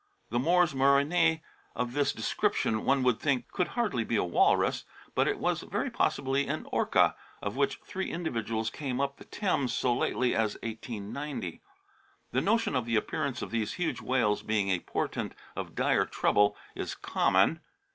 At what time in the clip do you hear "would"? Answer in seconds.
3.03-3.19